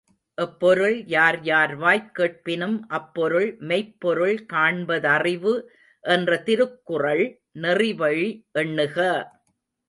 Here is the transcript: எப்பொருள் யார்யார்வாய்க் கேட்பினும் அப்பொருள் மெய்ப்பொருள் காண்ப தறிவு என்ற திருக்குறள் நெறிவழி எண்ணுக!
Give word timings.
எப்பொருள் 0.37 0.95
யார்யார்வாய்க் 1.07 2.07
கேட்பினும் 2.11 2.77
அப்பொருள் 2.89 3.45
மெய்ப்பொருள் 3.63 4.39
காண்ப 4.45 4.97
தறிவு 4.99 5.53
என்ற 6.03 6.41
திருக்குறள் 6.41 7.23
நெறிவழி 7.61 8.27
எண்ணுக! 8.55 8.97